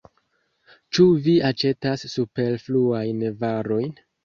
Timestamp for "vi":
1.27-1.35